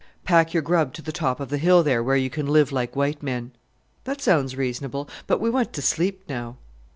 [0.23, 2.95] Pack your grub to the top of the hill there, where you can live like
[2.95, 3.51] white men."
[4.05, 6.57] "That sounds reasonable, but we want to sleep now."